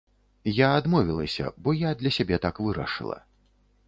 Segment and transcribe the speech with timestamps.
[0.59, 3.19] Я адмовілася, бо я для сябе так вырашыла.